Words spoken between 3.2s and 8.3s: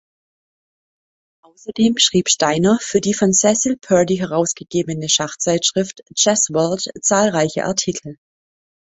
Cecil Purdy herausgegebene Schachzeitschrift "Chess World" zahlreiche Artikel.